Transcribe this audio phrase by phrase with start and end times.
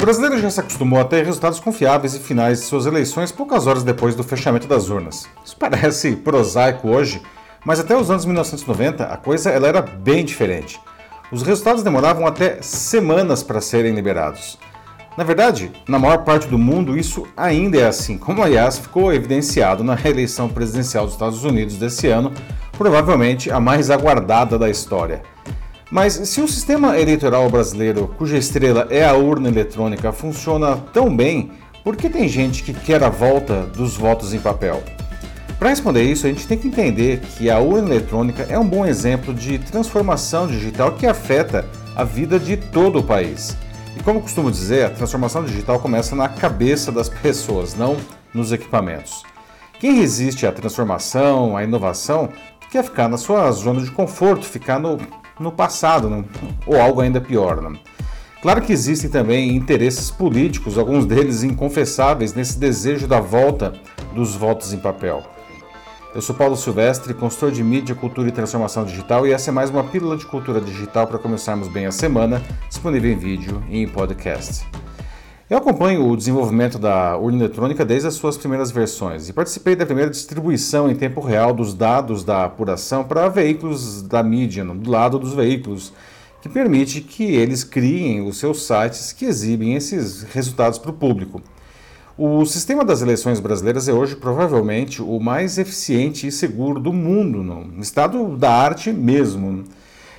[0.00, 3.82] brasileiro já se acostumou a ter resultados confiáveis e finais de suas eleições poucas horas
[3.82, 5.28] depois do fechamento das urnas.
[5.44, 7.20] Isso parece prosaico hoje,
[7.66, 10.80] mas até os anos 1990 a coisa ela era bem diferente.
[11.30, 14.58] Os resultados demoravam até semanas para serem liberados.
[15.18, 19.84] Na verdade, na maior parte do mundo isso ainda é assim, como aliás ficou evidenciado
[19.84, 22.32] na reeleição presidencial dos Estados Unidos desse ano,
[22.72, 25.22] provavelmente a mais aguardada da história.
[25.90, 31.50] Mas se o sistema eleitoral brasileiro, cuja estrela é a urna eletrônica, funciona tão bem,
[31.82, 34.82] por que tem gente que quer a volta dos votos em papel?
[35.58, 38.86] Para responder isso, a gente tem que entender que a urna eletrônica é um bom
[38.86, 43.56] exemplo de transformação digital que afeta a vida de todo o país.
[43.96, 47.96] E como costumo dizer, a transformação digital começa na cabeça das pessoas, não
[48.32, 49.24] nos equipamentos.
[49.80, 52.28] Quem resiste à transformação, à inovação,
[52.70, 54.98] quer ficar na sua zona de conforto, ficar no
[55.40, 56.24] no passado, né?
[56.66, 57.60] ou algo ainda pior.
[57.60, 57.78] Né?
[58.42, 63.72] Claro que existem também interesses políticos, alguns deles inconfessáveis, nesse desejo da volta
[64.14, 65.22] dos votos em papel.
[66.14, 69.70] Eu sou Paulo Silvestre, consultor de mídia, cultura e transformação digital, e essa é mais
[69.70, 73.88] uma pílula de cultura digital para começarmos bem a semana, disponível em vídeo e em
[73.88, 74.66] podcast.
[75.50, 79.84] Eu acompanho o desenvolvimento da urna eletrônica desde as suas primeiras versões e participei da
[79.84, 85.18] primeira distribuição em tempo real dos dados da apuração para veículos da mídia, do lado
[85.18, 85.92] dos veículos,
[86.40, 91.42] que permite que eles criem os seus sites que exibem esses resultados para o público.
[92.16, 97.42] O sistema das eleições brasileiras é hoje provavelmente o mais eficiente e seguro do mundo,
[97.42, 99.64] no estado da arte mesmo.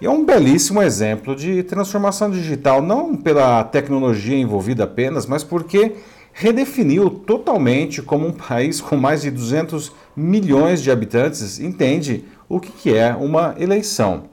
[0.00, 5.94] E é um belíssimo exemplo de transformação digital, não pela tecnologia envolvida apenas, mas porque
[6.34, 12.94] redefiniu totalmente como um país com mais de 200 milhões de habitantes entende o que
[12.94, 14.24] é uma eleição.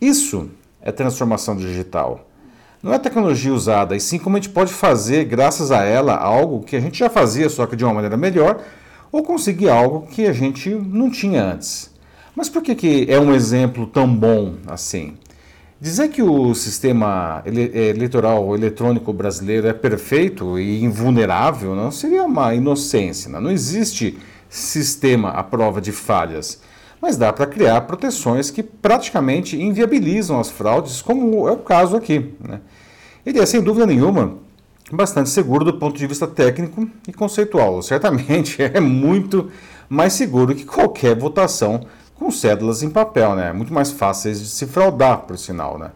[0.00, 0.48] Isso
[0.80, 2.26] é transformação digital.
[2.82, 6.64] Não é tecnologia usada, e sim como a gente pode fazer, graças a ela, algo
[6.64, 8.60] que a gente já fazia, só que de uma maneira melhor,
[9.12, 11.91] ou conseguir algo que a gente não tinha antes.
[12.34, 15.14] Mas por que, que é um exemplo tão bom assim?
[15.80, 22.54] Dizer que o sistema ele, eleitoral eletrônico brasileiro é perfeito e invulnerável não seria uma
[22.54, 23.28] inocência.
[23.28, 24.16] Não, não existe
[24.48, 26.60] sistema à prova de falhas,
[27.00, 32.32] mas dá para criar proteções que praticamente inviabilizam as fraudes, como é o caso aqui.
[32.40, 32.60] Né?
[33.26, 34.36] Ele é, sem dúvida nenhuma,
[34.92, 37.82] bastante seguro do ponto de vista técnico e conceitual.
[37.82, 39.50] Certamente é muito
[39.88, 41.84] mais seguro que qualquer votação
[42.22, 43.52] com cédulas em papel, né?
[43.52, 45.90] Muito mais fáceis de se fraudar, por sinal, né?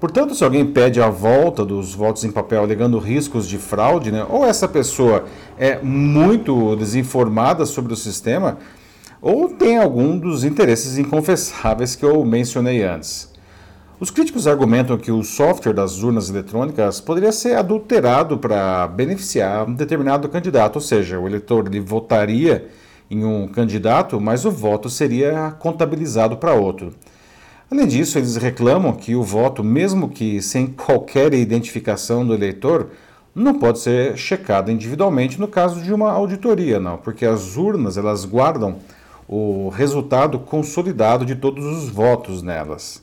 [0.00, 4.24] Portanto, se alguém pede a volta dos votos em papel alegando riscos de fraude, né,
[4.28, 5.24] ou essa pessoa
[5.58, 8.58] é muito desinformada sobre o sistema,
[9.20, 13.28] ou tem algum dos interesses inconfessáveis que eu mencionei antes.
[13.98, 19.74] Os críticos argumentam que o software das urnas eletrônicas poderia ser adulterado para beneficiar um
[19.74, 22.68] determinado candidato, ou seja, o eleitor ele votaria
[23.10, 26.92] em um candidato, mas o voto seria contabilizado para outro.
[27.70, 32.88] Além disso, eles reclamam que o voto, mesmo que sem qualquer identificação do eleitor,
[33.34, 38.24] não pode ser checado individualmente no caso de uma auditoria, não, porque as urnas elas
[38.24, 38.76] guardam
[39.28, 43.02] o resultado consolidado de todos os votos nelas.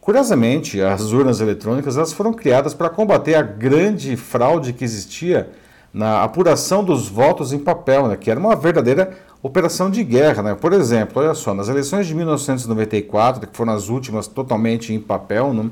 [0.00, 5.50] Curiosamente, as urnas eletrônicas elas foram criadas para combater a grande fraude que existia
[5.92, 10.42] na apuração dos votos em papel, né, que era uma verdadeira operação de guerra.
[10.42, 10.54] Né?
[10.54, 15.52] Por exemplo, olha só, nas eleições de 1994, que foram as últimas totalmente em papel,
[15.52, 15.70] né,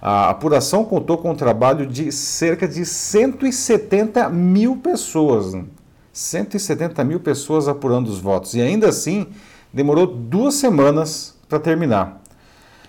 [0.00, 5.54] a apuração contou com um trabalho de cerca de 170 mil pessoas.
[5.54, 5.64] Né?
[6.12, 8.54] 170 mil pessoas apurando os votos.
[8.54, 9.28] E ainda assim,
[9.72, 12.20] demorou duas semanas para terminar.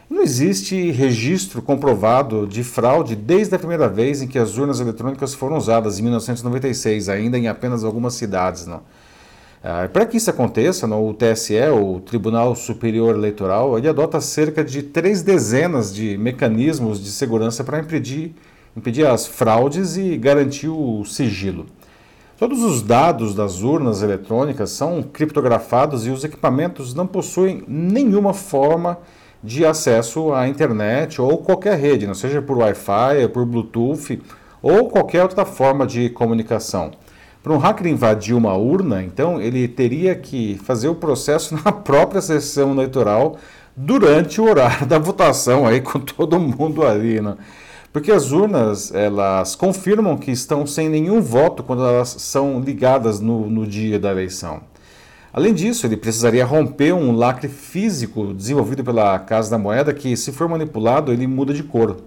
[0.10, 5.34] Não existe registro comprovado de fraude desde a primeira vez em que as urnas eletrônicas
[5.34, 8.68] foram usadas, em 1996, ainda em apenas algumas cidades.
[8.68, 8.82] Não.
[9.66, 14.84] Ah, Para que isso aconteça, o TSE, o Tribunal Superior Eleitoral, ele adota cerca de
[14.84, 18.36] três dezenas de mecanismos de segurança para impedir,
[18.76, 21.66] impedir as fraudes e garantir o sigilo.
[22.38, 28.98] Todos os dados das urnas eletrônicas são criptografados e os equipamentos não possuem nenhuma forma
[29.42, 34.22] de acesso à internet ou qualquer rede, não seja por Wi-Fi, por Bluetooth
[34.62, 36.92] ou qualquer outra forma de comunicação.
[37.44, 42.22] Para um hacker invadir uma urna, então, ele teria que fazer o processo na própria
[42.22, 43.36] sessão eleitoral
[43.76, 47.36] durante o horário da votação, aí com todo mundo ali, né?
[47.92, 53.50] Porque as urnas, elas confirmam que estão sem nenhum voto quando elas são ligadas no,
[53.50, 54.62] no dia da eleição.
[55.34, 60.32] Além disso, ele precisaria romper um lacre físico desenvolvido pela Casa da Moeda que, se
[60.32, 61.98] for manipulado, ele muda de cor.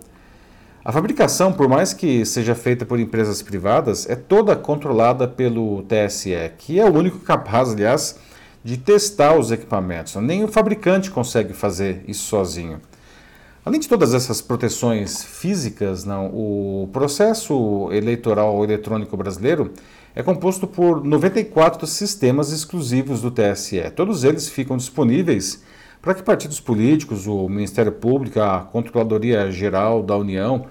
[0.86, 6.52] A fabricação, por mais que seja feita por empresas privadas, é toda controlada pelo TSE,
[6.58, 8.20] que é o único capaz, aliás,
[8.62, 10.14] de testar os equipamentos.
[10.14, 12.80] Nem o fabricante consegue fazer isso sozinho.
[13.64, 19.72] Além de todas essas proteções físicas, não, o processo eleitoral eletrônico brasileiro
[20.14, 23.90] é composto por 94 sistemas exclusivos do TSE.
[23.90, 25.64] Todos eles ficam disponíveis
[26.00, 30.66] para que partidos políticos, o Ministério Público, a Controladoria Geral da União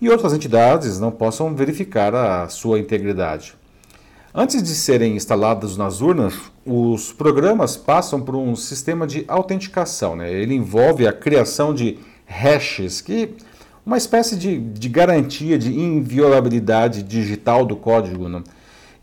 [0.00, 3.54] e outras entidades não possam verificar a sua integridade.
[4.32, 10.14] Antes de serem instalados nas urnas, os programas passam por um sistema de autenticação.
[10.14, 10.32] Né?
[10.32, 13.34] Ele envolve a criação de hashes, que
[13.84, 18.28] uma espécie de, de garantia de inviolabilidade digital do código.
[18.28, 18.40] Né?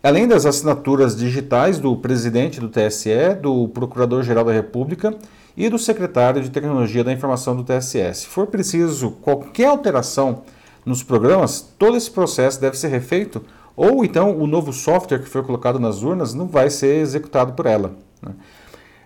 [0.01, 5.13] Além das assinaturas digitais do presidente do TSE, do Procurador-Geral da República
[5.57, 8.13] e do secretário de Tecnologia da Informação do TSE.
[8.13, 10.43] Se for preciso qualquer alteração
[10.87, 13.41] nos programas, todo esse processo deve ser refeito,
[13.75, 17.65] ou então o novo software que foi colocado nas urnas não vai ser executado por
[17.65, 17.91] ela.
[18.21, 18.31] Né?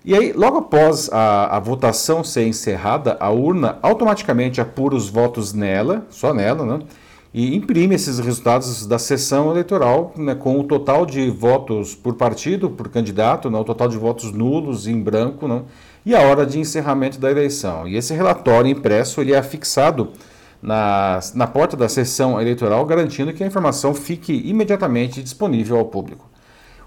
[0.05, 5.53] E aí, logo após a, a, votação ser encerrada, a urna automaticamente apura os votos
[5.53, 6.85] nela, só nela, né?
[7.33, 12.69] e imprime esses resultados da sessão eleitoral né, com o total de votos por partido,
[12.69, 15.61] por candidato, né, o total de votos nulos em branco né,
[16.05, 17.87] e a hora de encerramento da eleição.
[17.87, 20.09] E esse relatório impresso ele é afixado
[20.61, 26.29] na, na porta da sessão eleitoral, garantindo que a informação fique imediatamente disponível ao público.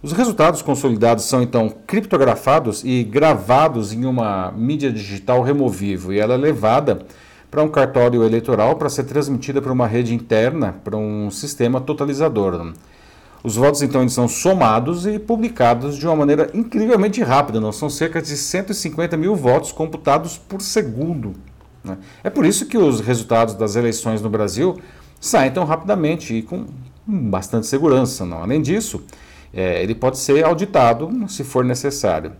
[0.02, 6.34] Os resultados consolidados são então criptografados e gravados em uma mídia digital removível e ela
[6.34, 7.06] é levada
[7.50, 12.74] para um cartório eleitoral para ser transmitida para uma rede interna, para um sistema totalizador.
[13.42, 18.20] Os votos então são somados e publicados de uma maneira incrivelmente rápida, não são cerca
[18.20, 21.32] de 150 mil votos computados por segundo.
[21.84, 21.98] Né?
[22.22, 24.80] É por isso que os resultados das eleições no Brasil
[25.20, 26.66] saem tão rapidamente e com
[27.06, 28.24] bastante segurança.
[28.24, 28.42] Não?
[28.42, 29.04] Além disso,
[29.52, 32.32] é, ele pode ser auditado se for necessário.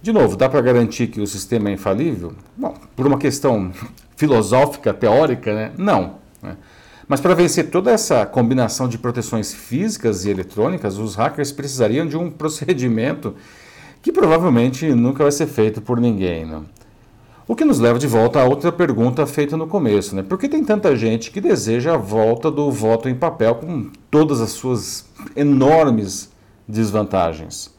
[0.00, 2.34] De novo, dá para garantir que o sistema é infalível?
[2.56, 3.72] Bom, por uma questão
[4.16, 5.72] filosófica, teórica, né?
[5.78, 6.16] não.
[6.42, 6.56] Né?
[7.08, 12.16] Mas para vencer toda essa combinação de proteções físicas e eletrônicas, os hackers precisariam de
[12.16, 13.34] um procedimento
[14.02, 16.44] que provavelmente nunca vai ser feito por ninguém.
[16.44, 16.62] Né?
[17.46, 20.22] O que nos leva de volta a outra pergunta feita no começo, né?
[20.22, 24.40] Por que tem tanta gente que deseja a volta do voto em papel com todas
[24.40, 25.04] as suas
[25.36, 26.32] enormes
[26.66, 27.70] desvantagens?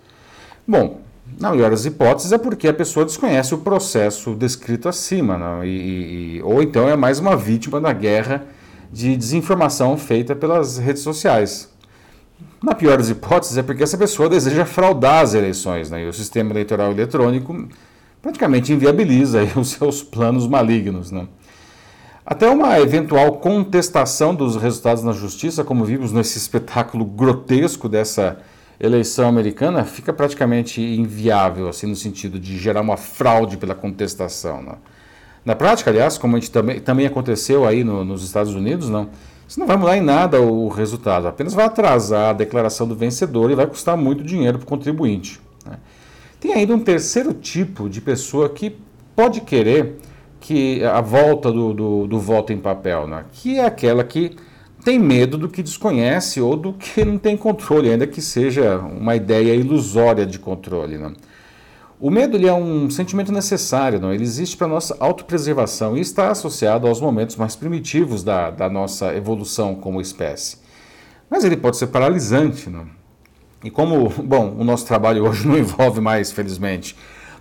[0.68, 1.02] Bom,
[1.40, 5.68] na melhor das hipóteses, é porque a pessoa desconhece o processo descrito acima, né?
[5.68, 8.46] e, e, ou então é mais uma vítima da guerra
[8.94, 11.74] de desinformação feita pelas redes sociais.
[12.62, 16.04] Na pior das hipóteses, é porque essa pessoa deseja fraudar as eleições, né?
[16.04, 17.68] e o sistema eleitoral eletrônico
[18.26, 21.12] praticamente inviabiliza os seus planos malignos.
[21.12, 21.28] Né?
[22.26, 28.40] Até uma eventual contestação dos resultados na justiça, como vimos nesse espetáculo grotesco dessa
[28.80, 34.62] eleição americana fica praticamente inviável, assim, no sentido de gerar uma fraude pela contestação.
[34.64, 34.74] Né?
[35.46, 39.08] Na prática, aliás, como a gente também, também aconteceu aí no, nos Estados Unidos, não,
[39.48, 43.52] isso não vai mudar em nada o resultado, apenas vai atrasar a declaração do vencedor
[43.52, 45.45] e vai custar muito dinheiro para o contribuinte.
[46.40, 48.76] Tem ainda um terceiro tipo de pessoa que
[49.16, 49.98] pode querer
[50.40, 53.26] que a volta do, do, do voto em papel, né?
[53.32, 54.36] que é aquela que
[54.84, 59.16] tem medo do que desconhece ou do que não tem controle, ainda que seja uma
[59.16, 61.00] ideia ilusória de controle.
[61.00, 61.14] Né?
[62.00, 64.14] O medo ele é um sentimento necessário, não?
[64.14, 68.70] ele existe para a nossa autopreservação e está associado aos momentos mais primitivos da, da
[68.70, 70.58] nossa evolução como espécie.
[71.28, 72.70] Mas ele pode ser paralisante.
[72.70, 72.86] Não?
[73.66, 76.96] E como, bom, o nosso trabalho hoje não envolve mais, felizmente,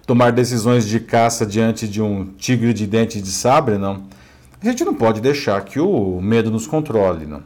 [0.07, 4.05] tomar decisões de caça diante de um tigre de dente de sabre, não?
[4.61, 7.27] A gente não pode deixar que o medo nos controle.
[7.27, 7.43] Não?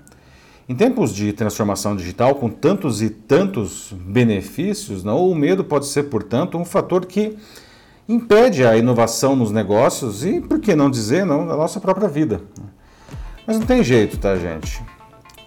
[0.68, 6.04] Em tempos de transformação digital, com tantos e tantos benefícios, não, o medo pode ser,
[6.04, 7.37] portanto, um fator que
[8.08, 12.40] impede a inovação nos negócios e, por que não dizer, não, na nossa própria vida.
[13.44, 14.80] Mas não tem jeito, tá, gente?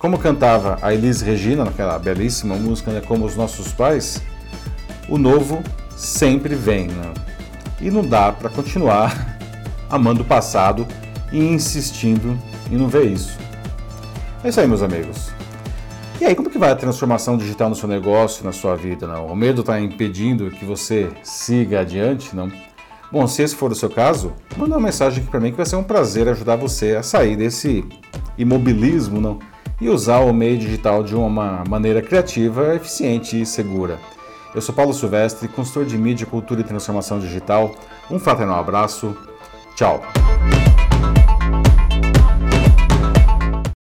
[0.02, 4.20] Como cantava a Elis Regina naquela belíssima música né, Como os Nossos Pais,
[5.08, 5.62] o novo
[5.96, 6.88] sempre vem.
[6.88, 7.14] Né?
[7.80, 9.38] E não dá para continuar
[9.92, 10.88] amando o passado
[11.32, 12.36] e insistindo
[12.72, 13.38] em não ver isso.
[14.44, 15.30] É isso aí, meus amigos.
[16.20, 19.06] E aí, como que vai a transformação digital no seu negócio, na sua vida?
[19.06, 19.28] Não?
[19.28, 22.36] O medo está impedindo que você siga adiante?
[22.36, 22.52] Não?
[23.12, 25.66] Bom, se esse for o seu caso, manda uma mensagem aqui para mim que vai
[25.68, 27.86] ser um prazer ajudar você a sair desse
[28.36, 29.51] imobilismo não?
[29.82, 34.00] E usar o meio digital de uma maneira criativa, eficiente e segura.
[34.54, 37.74] Eu sou Paulo Silvestre, consultor de mídia, cultura e transformação digital.
[38.10, 39.18] Um fraternal abraço.
[39.76, 40.02] Tchau.